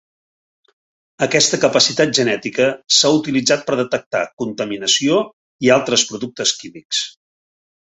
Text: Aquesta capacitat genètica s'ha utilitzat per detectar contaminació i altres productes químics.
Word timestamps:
Aquesta 1.25 1.59
capacitat 1.65 2.13
genètica 2.19 2.67
s'ha 2.97 3.11
utilitzat 3.19 3.63
per 3.69 3.77
detectar 3.81 4.23
contaminació 4.45 5.21
i 5.69 5.73
altres 5.79 6.09
productes 6.15 6.57
químics. 6.65 7.07